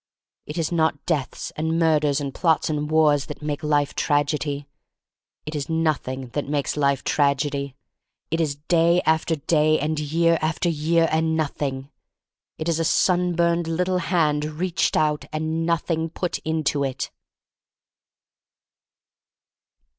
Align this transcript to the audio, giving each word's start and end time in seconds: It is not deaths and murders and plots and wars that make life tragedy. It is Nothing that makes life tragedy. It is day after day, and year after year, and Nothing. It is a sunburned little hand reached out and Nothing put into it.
It 0.47 0.57
is 0.57 0.71
not 0.71 1.05
deaths 1.05 1.51
and 1.55 1.77
murders 1.77 2.19
and 2.19 2.33
plots 2.33 2.71
and 2.71 2.89
wars 2.89 3.27
that 3.27 3.43
make 3.43 3.61
life 3.63 3.93
tragedy. 3.93 4.67
It 5.45 5.53
is 5.53 5.69
Nothing 5.69 6.29
that 6.29 6.49
makes 6.49 6.75
life 6.75 7.03
tragedy. 7.03 7.75
It 8.31 8.41
is 8.41 8.55
day 8.55 9.01
after 9.05 9.35
day, 9.35 9.79
and 9.79 9.99
year 9.99 10.39
after 10.41 10.69
year, 10.69 11.07
and 11.11 11.37
Nothing. 11.37 11.91
It 12.57 12.67
is 12.67 12.79
a 12.79 12.83
sunburned 12.83 13.67
little 13.67 13.99
hand 13.99 14.43
reached 14.45 14.97
out 14.97 15.25
and 15.31 15.67
Nothing 15.67 16.09
put 16.09 16.39
into 16.39 16.83
it. 16.83 17.11